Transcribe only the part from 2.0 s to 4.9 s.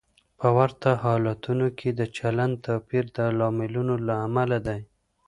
چلند توپیر د لاملونو له امله دی.